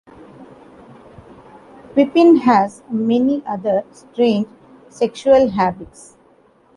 Pippin 1.93 2.37
has 2.37 2.81
many 2.89 3.43
other 3.45 3.83
strange 3.91 4.47
sexual 4.89 5.51
habits. 5.51 6.17